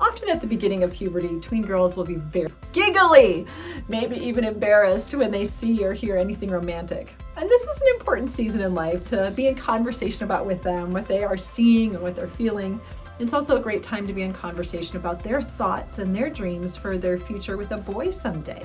often 0.00 0.28
at 0.28 0.40
the 0.40 0.46
beginning 0.46 0.82
of 0.82 0.92
puberty, 0.92 1.40
tween 1.40 1.62
girls 1.62 1.96
will 1.96 2.04
be 2.04 2.14
very 2.14 2.52
giggly, 2.72 3.46
maybe 3.88 4.16
even 4.16 4.44
embarrassed 4.44 5.14
when 5.14 5.30
they 5.30 5.44
see 5.44 5.84
or 5.84 5.92
hear 5.92 6.16
anything 6.16 6.50
romantic. 6.50 7.12
And 7.36 7.48
this 7.48 7.62
is 7.62 7.80
an 7.80 7.88
important 7.98 8.30
season 8.30 8.60
in 8.60 8.74
life 8.74 9.04
to 9.10 9.32
be 9.34 9.46
in 9.46 9.54
conversation 9.54 10.24
about 10.24 10.46
with 10.46 10.62
them, 10.62 10.90
what 10.90 11.06
they 11.08 11.22
are 11.22 11.36
seeing 11.36 11.94
and 11.94 12.02
what 12.02 12.16
they're 12.16 12.28
feeling. 12.28 12.80
It's 13.18 13.32
also 13.32 13.56
a 13.56 13.60
great 13.60 13.82
time 13.82 14.06
to 14.06 14.12
be 14.12 14.22
in 14.22 14.32
conversation 14.32 14.96
about 14.96 15.22
their 15.22 15.42
thoughts 15.42 15.98
and 15.98 16.14
their 16.14 16.30
dreams 16.30 16.76
for 16.76 16.96
their 16.96 17.18
future 17.18 17.56
with 17.56 17.72
a 17.72 17.78
boy 17.78 18.10
someday. 18.10 18.62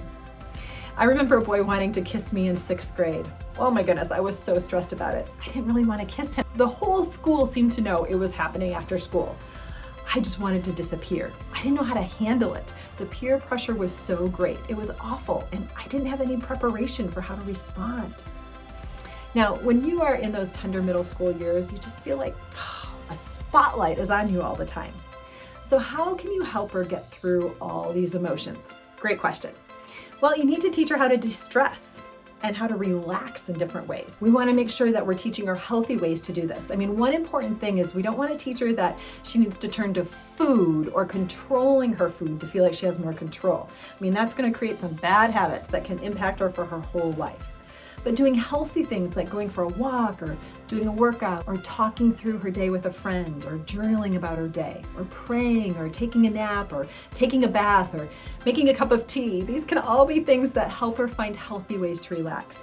I 0.96 1.06
remember 1.06 1.38
a 1.38 1.42
boy 1.42 1.63
wanting 1.63 1.92
to 1.94 2.02
kiss 2.02 2.32
me 2.32 2.50
in 2.50 2.56
sixth 2.56 2.96
grade. 2.96 3.25
Oh 3.58 3.72
my 3.72 3.82
goodness, 3.82 4.12
I 4.12 4.20
was 4.20 4.38
so 4.38 4.60
stressed 4.60 4.94
about 4.94 5.16
it. 5.16 5.28
I 5.42 5.46
didn't 5.46 5.66
really 5.66 5.86
want 5.86 6.02
to 6.02 6.06
kiss 6.06 6.36
him. 6.36 6.46
The 6.54 6.68
whole 6.68 7.04
school 7.04 7.48
seemed 7.48 7.74
to 7.74 7.82
know 7.82 8.04
it 8.04 8.13
was 8.13 8.32
happening 8.32 8.74
after 8.74 9.00
school. 9.00 9.36
I 10.15 10.20
just 10.20 10.39
wanted 10.39 10.63
to 10.65 10.72
disappear. 10.72 11.34
I 11.53 11.58
didn't 11.63 11.74
know 11.74 11.82
how 11.82 11.96
to 11.96 12.03
handle 12.03 12.53
it. 12.53 12.72
The 12.98 13.08
peer 13.08 13.39
pressure 13.39 13.74
was 13.74 13.91
so 13.91 14.27
great. 14.27 14.60
It 14.67 14.77
was 14.77 14.91
awful, 15.01 15.48
and 15.51 15.67
I 15.75 15.88
didn't 15.88 16.05
have 16.05 16.22
any 16.22 16.38
preparation 16.38 17.10
for 17.10 17.20
how 17.20 17.34
to 17.36 17.43
respond. 17.46 18.13
Now, 19.34 19.55
when 19.55 19.84
you 19.84 20.03
are 20.03 20.13
in 20.13 20.32
those 20.32 20.51
tender 20.51 20.84
middle 20.84 21.03
school 21.03 21.32
years, 21.32 21.72
you 21.72 21.79
just 21.79 22.03
feel 22.03 22.17
like 22.17 22.36
oh, 22.55 22.93
a 23.10 23.15
spotlight 23.15 23.98
is 23.98 24.12
on 24.12 24.32
you 24.32 24.43
all 24.43 24.53
the 24.53 24.67
time. 24.67 24.93
So, 25.63 25.79
how 25.79 26.13
can 26.13 26.32
you 26.32 26.43
help 26.43 26.70
her 26.74 26.84
get 26.84 27.10
through 27.10 27.55
all 27.60 27.91
these 27.91 28.13
emotions? 28.13 28.70
Great 29.00 29.20
question. 29.20 29.51
Well, 30.22 30.38
you 30.38 30.46
need 30.46 30.62
to 30.62 30.70
teach 30.70 30.89
her 30.89 30.98
how 30.98 31.08
to 31.08 31.17
de-stress 31.17 31.93
and 32.44 32.56
how 32.56 32.68
to 32.68 32.76
relax 32.76 33.48
in 33.48 33.58
different 33.58 33.88
ways. 33.88 34.18
We 34.20 34.30
want 34.30 34.50
to 34.50 34.56
make 34.56 34.70
sure 34.70 34.92
that 34.92 35.06
we're 35.06 35.14
teaching 35.14 35.48
her 35.48 35.56
healthy 35.56 35.96
ways 35.96 36.20
to 36.22 36.34
do 36.34 36.46
this. 36.46 36.70
I 36.72 36.76
mean, 36.76 36.98
one 36.98 37.14
important 37.14 37.60
thing 37.60 37.78
is 37.78 37.96
we 37.96 38.02
don't 38.02 38.18
want 38.18 38.32
to 38.32 38.38
teach 38.38 38.60
her 38.60 38.74
that 38.74 39.00
she 39.24 39.40
needs 39.40 39.58
to 39.60 39.70
turn 39.70 39.94
to 39.96 40.04
food 40.04 40.90
or 40.90 41.06
controlling 41.06 41.94
her 41.94 42.10
food 42.10 42.42
to 42.42 42.48
feel 42.48 42.64
like 42.64 42.74
she 42.74 42.86
has 42.86 43.00
more 43.00 43.14
control. 43.14 43.70
I 43.98 44.04
mean, 44.04 44.14
that's 44.14 44.34
going 44.34 44.52
to 44.52 44.58
create 44.58 44.80
some 44.80 44.94
bad 44.96 45.32
habits 45.32 45.70
that 45.70 45.86
can 45.86 45.98
impact 46.00 46.40
her 46.40 46.50
for 46.50 46.66
her 46.66 46.80
whole 46.80 47.14
life. 47.14 47.53
But 48.04 48.16
doing 48.16 48.36
healthy 48.36 48.84
things 48.84 49.16
like 49.16 49.30
going 49.30 49.50
for 49.50 49.64
a 49.64 49.68
walk 49.70 50.22
or 50.22 50.38
doing 50.68 50.88
a 50.88 50.92
workout 50.92 51.44
or 51.48 51.58
talking 51.58 52.12
through 52.14 52.40
her 52.40 52.52
day 52.52 52.70
with 52.70 52.86
a 52.86 52.92
friend 52.92 53.44
or 53.46 53.60
journaling 53.60 54.18
about 54.18 54.38
her 54.38 54.48
day 54.48 54.82
or 54.98 55.06
praying 55.06 55.78
or 55.78 55.90
taking 55.90 56.26
a 56.26 56.30
nap 56.30 56.74
or 56.74 56.88
taking 57.14 57.44
a 57.46 57.48
bath 57.48 57.96
or 57.96 58.10
making 58.46 58.70
a 58.70 58.74
cup 58.74 58.92
of 58.92 59.08
tea, 59.08 59.42
these 59.42 59.64
can 59.64 59.78
all 59.78 60.06
be 60.06 60.20
things 60.20 60.52
that 60.52 60.70
help 60.70 60.98
her 60.98 61.08
find 61.08 61.36
healthy 61.36 61.78
ways 61.78 62.02
to 62.02 62.16
relax. 62.16 62.60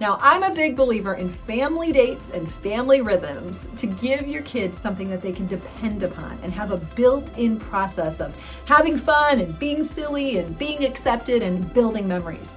Now, 0.00 0.18
I'm 0.20 0.42
a 0.42 0.52
big 0.52 0.74
believer 0.74 1.14
in 1.14 1.28
family 1.28 1.92
dates 1.92 2.30
and 2.30 2.50
family 2.54 3.02
rhythms 3.02 3.68
to 3.76 3.86
give 3.86 4.26
your 4.26 4.42
kids 4.42 4.76
something 4.76 5.08
that 5.10 5.22
they 5.22 5.30
can 5.32 5.46
depend 5.46 6.02
upon 6.02 6.40
and 6.42 6.52
have 6.52 6.72
a 6.72 6.76
built 6.76 7.36
in 7.38 7.60
process 7.60 8.20
of 8.20 8.34
having 8.64 8.98
fun 8.98 9.38
and 9.38 9.56
being 9.60 9.82
silly 9.84 10.38
and 10.38 10.58
being 10.58 10.84
accepted 10.84 11.42
and 11.42 11.72
building 11.72 12.08
memories. 12.08 12.50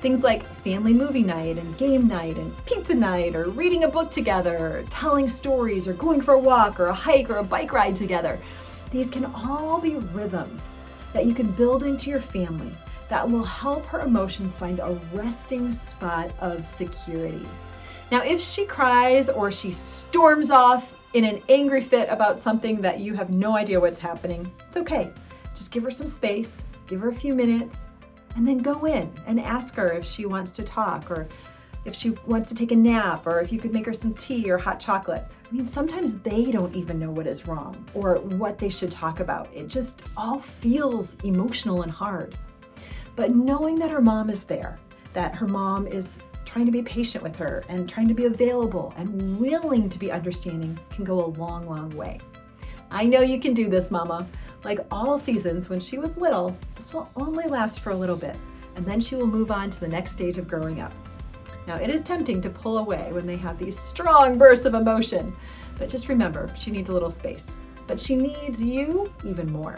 Things 0.00 0.22
like 0.22 0.46
family 0.60 0.94
movie 0.94 1.24
night 1.24 1.58
and 1.58 1.76
game 1.76 2.06
night 2.06 2.36
and 2.36 2.54
pizza 2.66 2.94
night 2.94 3.34
or 3.34 3.48
reading 3.48 3.82
a 3.82 3.88
book 3.88 4.12
together 4.12 4.56
or 4.56 4.84
telling 4.90 5.28
stories 5.28 5.88
or 5.88 5.92
going 5.94 6.20
for 6.20 6.34
a 6.34 6.38
walk 6.38 6.78
or 6.78 6.86
a 6.86 6.94
hike 6.94 7.28
or 7.28 7.38
a 7.38 7.44
bike 7.44 7.72
ride 7.72 7.96
together. 7.96 8.38
These 8.92 9.10
can 9.10 9.24
all 9.24 9.80
be 9.80 9.96
rhythms 9.96 10.72
that 11.12 11.26
you 11.26 11.34
can 11.34 11.50
build 11.50 11.82
into 11.82 12.10
your 12.10 12.20
family 12.20 12.72
that 13.08 13.28
will 13.28 13.42
help 13.42 13.84
her 13.86 14.00
emotions 14.00 14.56
find 14.56 14.78
a 14.78 15.00
resting 15.12 15.72
spot 15.72 16.30
of 16.40 16.64
security. 16.64 17.46
Now, 18.12 18.22
if 18.22 18.40
she 18.40 18.64
cries 18.66 19.28
or 19.28 19.50
she 19.50 19.70
storms 19.72 20.50
off 20.50 20.94
in 21.14 21.24
an 21.24 21.42
angry 21.48 21.82
fit 21.82 22.08
about 22.08 22.40
something 22.40 22.80
that 22.82 23.00
you 23.00 23.14
have 23.14 23.30
no 23.30 23.56
idea 23.56 23.80
what's 23.80 23.98
happening, 23.98 24.50
it's 24.66 24.76
okay. 24.76 25.10
Just 25.54 25.72
give 25.72 25.82
her 25.82 25.90
some 25.90 26.06
space, 26.06 26.62
give 26.86 27.00
her 27.00 27.08
a 27.08 27.14
few 27.14 27.34
minutes, 27.34 27.86
and 28.38 28.46
then 28.46 28.58
go 28.58 28.84
in 28.84 29.10
and 29.26 29.40
ask 29.40 29.74
her 29.74 29.90
if 29.90 30.04
she 30.04 30.24
wants 30.24 30.52
to 30.52 30.62
talk 30.62 31.10
or 31.10 31.26
if 31.84 31.92
she 31.92 32.10
wants 32.24 32.48
to 32.48 32.54
take 32.54 32.70
a 32.70 32.76
nap 32.76 33.26
or 33.26 33.40
if 33.40 33.50
you 33.50 33.58
could 33.58 33.72
make 33.72 33.84
her 33.84 33.92
some 33.92 34.14
tea 34.14 34.48
or 34.48 34.56
hot 34.56 34.78
chocolate. 34.78 35.24
I 35.44 35.52
mean, 35.52 35.66
sometimes 35.66 36.18
they 36.18 36.52
don't 36.52 36.72
even 36.76 37.00
know 37.00 37.10
what 37.10 37.26
is 37.26 37.48
wrong 37.48 37.84
or 37.94 38.18
what 38.18 38.56
they 38.56 38.68
should 38.68 38.92
talk 38.92 39.18
about. 39.18 39.52
It 39.52 39.66
just 39.66 40.04
all 40.16 40.38
feels 40.38 41.16
emotional 41.24 41.82
and 41.82 41.90
hard. 41.90 42.38
But 43.16 43.34
knowing 43.34 43.74
that 43.80 43.90
her 43.90 44.00
mom 44.00 44.30
is 44.30 44.44
there, 44.44 44.78
that 45.14 45.34
her 45.34 45.48
mom 45.48 45.88
is 45.88 46.20
trying 46.44 46.66
to 46.66 46.72
be 46.72 46.82
patient 46.82 47.24
with 47.24 47.34
her 47.34 47.64
and 47.68 47.88
trying 47.88 48.06
to 48.06 48.14
be 48.14 48.26
available 48.26 48.94
and 48.96 49.40
willing 49.40 49.88
to 49.88 49.98
be 49.98 50.12
understanding 50.12 50.78
can 50.90 51.04
go 51.04 51.24
a 51.24 51.26
long, 51.26 51.66
long 51.66 51.90
way. 51.90 52.20
I 52.92 53.04
know 53.04 53.20
you 53.20 53.40
can 53.40 53.52
do 53.52 53.68
this, 53.68 53.90
Mama. 53.90 54.28
Like 54.64 54.84
all 54.90 55.18
seasons, 55.18 55.68
when 55.68 55.80
she 55.80 55.98
was 55.98 56.16
little, 56.16 56.56
this 56.74 56.92
will 56.92 57.08
only 57.16 57.46
last 57.46 57.80
for 57.80 57.90
a 57.90 57.96
little 57.96 58.16
bit, 58.16 58.36
and 58.76 58.84
then 58.84 59.00
she 59.00 59.14
will 59.14 59.26
move 59.26 59.50
on 59.50 59.70
to 59.70 59.80
the 59.80 59.88
next 59.88 60.12
stage 60.12 60.36
of 60.36 60.48
growing 60.48 60.80
up. 60.80 60.92
Now, 61.66 61.76
it 61.76 61.90
is 61.90 62.00
tempting 62.00 62.40
to 62.42 62.50
pull 62.50 62.78
away 62.78 63.12
when 63.12 63.26
they 63.26 63.36
have 63.36 63.58
these 63.58 63.78
strong 63.78 64.38
bursts 64.38 64.64
of 64.64 64.74
emotion, 64.74 65.34
but 65.78 65.88
just 65.88 66.08
remember, 66.08 66.50
she 66.56 66.70
needs 66.70 66.88
a 66.88 66.92
little 66.92 67.10
space. 67.10 67.46
But 67.86 68.00
she 68.00 68.16
needs 68.16 68.60
you 68.60 69.12
even 69.24 69.52
more. 69.52 69.76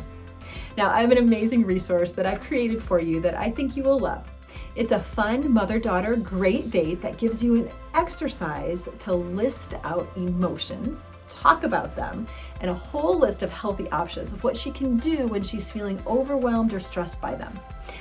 Now, 0.77 0.91
I 0.91 1.01
have 1.01 1.11
an 1.11 1.19
amazing 1.19 1.65
resource 1.67 2.13
that 2.13 2.27
I've 2.27 2.41
created 2.41 2.83
for 2.83 3.01
you 3.01 3.21
that 3.21 3.35
I 3.35 3.51
think 3.51 3.77
you 3.77 3.83
will 3.83 3.99
love. 3.99 4.30
It's 4.77 4.93
a 4.93 5.01
fun 5.01 5.53
mother 5.53 5.79
daughter 5.79 6.17
great 6.17 6.71
date 6.71 7.03
that 7.03 7.19
gives 7.19 7.43
you 7.43 7.57
an 7.57 7.69
exercise 7.95 8.89
to 9.01 9.13
list 9.13 9.75
out 9.83 10.09
emotions, 10.17 11.07
talk 11.29 11.65
about 11.65 11.97
them, 11.97 12.27
and 12.61 12.71
a 12.71 12.75
whole 12.75 13.19
list 13.19 13.43
of 13.43 13.53
healthy 13.53 13.91
options 13.91 14.33
of 14.33 14.45
what 14.45 14.57
she 14.57 14.71
can 14.71 14.99
do 14.99 15.27
when 15.27 15.43
she's 15.43 15.71
feeling 15.71 16.01
overwhelmed 16.07 16.73
or 16.73 16.81
stressed 16.81 17.21
by 17.21 17.35
them. 17.35 17.59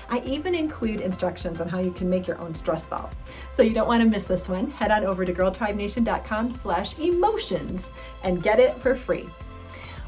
I 0.09 0.19
even 0.19 0.53
include 0.53 1.01
instructions 1.01 1.59
on 1.59 1.69
how 1.69 1.79
you 1.79 1.91
can 1.91 2.09
make 2.09 2.27
your 2.27 2.39
own 2.39 2.53
stress 2.53 2.85
ball. 2.85 3.09
So 3.53 3.63
you 3.63 3.73
don't 3.73 3.87
want 3.87 4.01
to 4.03 4.09
miss 4.09 4.25
this 4.25 4.47
one. 4.47 4.69
Head 4.71 4.91
on 4.91 5.03
over 5.03 5.25
to 5.25 5.33
girltribenation.com 5.33 6.51
slash 6.51 6.97
emotions 6.99 7.91
and 8.23 8.43
get 8.43 8.59
it 8.59 8.79
for 8.79 8.95
free. 8.95 9.27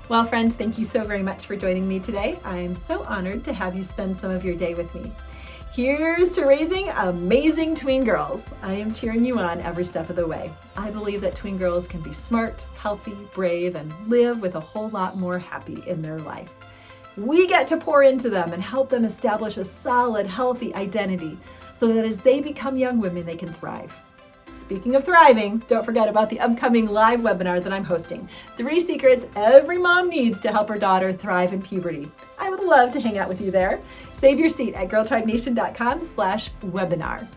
Well, 0.10 0.26
friends, 0.26 0.58
thank 0.58 0.78
you 0.78 0.84
so 0.84 1.04
very 1.04 1.24
much 1.24 1.46
for 1.46 1.56
joining 1.56 1.88
me 1.88 2.00
today. 2.00 2.38
I 2.44 2.58
am 2.58 2.76
so 2.76 3.04
honored 3.04 3.46
to 3.46 3.54
have 3.54 3.76
you 3.76 3.84
spend 3.84 4.18
some 4.18 4.30
of 4.30 4.44
your 4.44 4.56
day 4.56 4.74
with 4.74 4.94
me. 4.94 5.12
Here's 5.74 6.34
to 6.34 6.44
raising 6.44 6.90
amazing 6.90 7.76
tween 7.76 8.04
girls. 8.04 8.44
I 8.62 8.74
am 8.74 8.92
cheering 8.92 9.24
you 9.24 9.40
on 9.40 9.62
every 9.62 9.86
step 9.86 10.10
of 10.10 10.18
the 10.18 10.28
way. 10.28 10.52
I 10.76 10.92
believe 10.92 11.22
that 11.22 11.34
tween 11.34 11.58
girls 11.58 11.88
can 11.88 12.02
be 12.02 12.12
smart, 12.12 12.66
healthy, 12.78 13.16
brave, 13.34 13.78
and 13.78 13.94
live 14.10 14.42
with 14.42 14.56
a 14.56 14.60
whole 14.60 14.90
lot 14.90 15.16
more 15.16 15.40
happy 15.40 15.82
in 15.88 16.02
their 16.02 16.20
life. 16.20 16.50
We 17.16 17.48
get 17.48 17.70
to 17.70 17.78
pour 17.78 18.04
into 18.04 18.30
them 18.30 18.52
and 18.52 18.62
help 18.62 18.90
them 18.90 19.06
establish 19.06 19.56
a 19.56 19.64
solid, 19.64 20.28
healthy 20.28 20.76
identity 20.76 21.38
so 21.74 21.88
that 21.94 22.04
as 22.04 22.20
they 22.20 22.42
become 22.42 22.76
young 22.76 23.00
women, 23.00 23.26
they 23.26 23.38
can 23.38 23.54
thrive. 23.54 23.94
Speaking 24.72 24.96
of 24.96 25.04
thriving, 25.04 25.58
don't 25.68 25.84
forget 25.84 26.08
about 26.08 26.30
the 26.30 26.40
upcoming 26.40 26.88
live 26.88 27.20
webinar 27.20 27.62
that 27.62 27.74
I'm 27.74 27.84
hosting 27.84 28.30
Three 28.56 28.80
Secrets 28.80 29.26
Every 29.36 29.78
Mom 29.78 30.08
Needs 30.08 30.40
to 30.40 30.50
Help 30.50 30.70
Her 30.70 30.78
Daughter 30.78 31.12
Thrive 31.12 31.52
in 31.52 31.62
Puberty. 31.62 32.10
I 32.40 32.50
would 32.50 32.64
love 32.64 32.94
to 32.94 33.02
hang 33.02 33.18
out 33.18 33.28
with 33.28 33.42
you 33.42 33.52
there. 33.52 33.82
Save 34.14 34.40
your 34.40 34.50
seat 34.50 34.74
at 34.76 34.88
girltribenation.com 34.88 36.04
slash 36.04 36.52
webinar. 36.62 37.28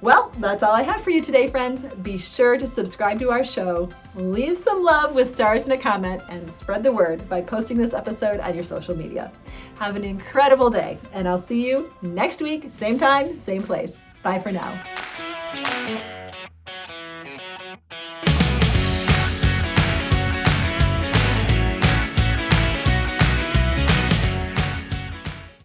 Well, 0.00 0.30
that's 0.38 0.62
all 0.62 0.76
I 0.76 0.82
have 0.82 1.00
for 1.00 1.10
you 1.10 1.20
today, 1.20 1.48
friends. 1.48 1.82
Be 2.02 2.18
sure 2.18 2.56
to 2.56 2.68
subscribe 2.68 3.18
to 3.18 3.32
our 3.32 3.44
show, 3.44 3.90
leave 4.14 4.56
some 4.56 4.84
love 4.84 5.12
with 5.12 5.34
stars 5.34 5.64
and 5.64 5.72
a 5.72 5.78
comment, 5.78 6.22
and 6.28 6.48
spread 6.48 6.84
the 6.84 6.92
word 6.92 7.28
by 7.28 7.40
posting 7.40 7.78
this 7.78 7.94
episode 7.94 8.38
on 8.38 8.54
your 8.54 8.62
social 8.62 8.96
media. 8.96 9.32
Have 9.80 9.96
an 9.96 10.04
incredible 10.04 10.70
day, 10.70 10.98
and 11.12 11.26
I'll 11.26 11.36
see 11.36 11.66
you 11.66 11.92
next 12.00 12.40
week, 12.40 12.66
same 12.70 12.96
time, 12.96 13.36
same 13.36 13.62
place. 13.62 13.96
Bye 14.22 14.38
for 14.38 14.52
now. 14.52 14.80